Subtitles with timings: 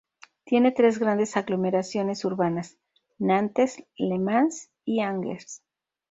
[0.45, 2.75] Tiene tres grandes aglomeraciones urbanas:
[3.19, 5.61] Nantes, Le Mans y Angers.